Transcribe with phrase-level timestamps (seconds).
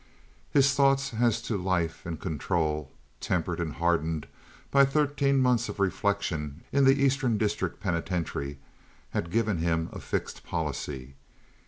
[0.49, 4.25] His thoughts as to life and control (tempered and hardened
[4.71, 8.57] by thirteen months of reflection in the Eastern District Penitentiary)
[9.11, 11.13] had given him a fixed policy.